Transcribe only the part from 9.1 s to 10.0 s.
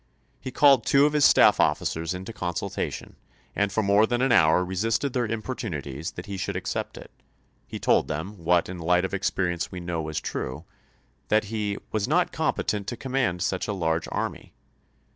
experience we of the°\var!